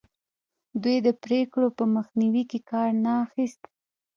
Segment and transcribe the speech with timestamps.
[0.81, 3.61] دوی د پرېکړو په مخنیوي کې کار نه اخیست.